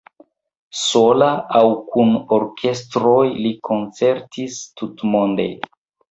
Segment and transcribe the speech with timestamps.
[0.83, 1.25] Sola
[1.59, 5.47] aŭ kun orkestroj li koncertis tutmonde.